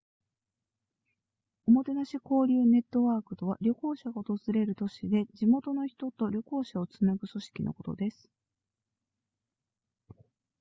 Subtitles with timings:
[1.67, 8.27] おもてなし交流ネットワークとは旅行者が訪れる都市で地元の人と旅行者をつなぐ組織のことです